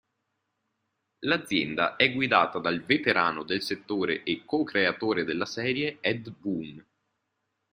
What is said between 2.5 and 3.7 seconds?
dal veterano del